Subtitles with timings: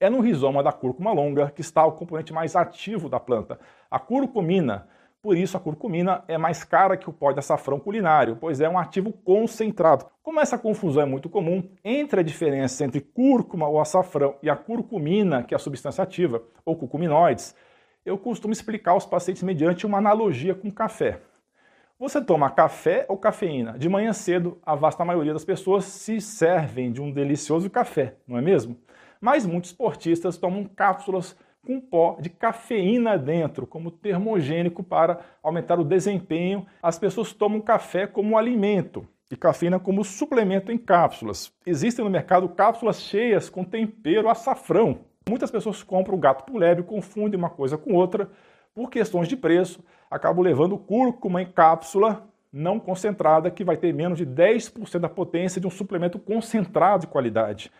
[0.00, 3.58] É no rizoma da cúrcuma longa que está o componente mais ativo da planta,
[3.90, 4.86] a curcumina.
[5.20, 8.68] Por isso, a curcumina é mais cara que o pó de açafrão culinário, pois é
[8.68, 10.06] um ativo concentrado.
[10.22, 14.54] Como essa confusão é muito comum entre a diferença entre cúrcuma ou açafrão e a
[14.54, 17.56] curcumina, que é a substância ativa, ou curcuminoides,
[18.06, 21.20] eu costumo explicar aos pacientes mediante uma analogia com café.
[21.98, 23.76] Você toma café ou cafeína?
[23.76, 28.38] De manhã cedo, a vasta maioria das pessoas se servem de um delicioso café, não
[28.38, 28.76] é mesmo?
[29.20, 35.84] Mas muitos esportistas tomam cápsulas com pó de cafeína dentro, como termogênico para aumentar o
[35.84, 36.66] desempenho.
[36.82, 41.52] As pessoas tomam café como alimento e cafeína como suplemento em cápsulas.
[41.66, 45.00] Existem no mercado cápsulas cheias com tempero açafrão.
[45.28, 48.30] Muitas pessoas compram o gato por lebre, confundem uma coisa com outra.
[48.74, 54.18] Por questões de preço, acabam levando cúrcuma em cápsula não concentrada, que vai ter menos
[54.18, 57.70] de 10% da potência de um suplemento concentrado de qualidade.